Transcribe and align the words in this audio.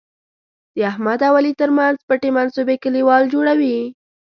د 0.75 0.77
احمد 0.91 1.19
او 1.27 1.33
علي 1.39 1.53
تر 1.61 1.69
منځ 1.77 1.97
پټې 2.07 2.29
منصوبې 2.37 2.75
کلیوال 2.83 3.23
جوړوي. 3.33 3.77